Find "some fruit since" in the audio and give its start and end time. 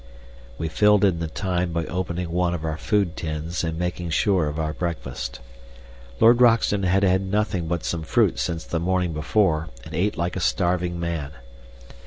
7.85-8.63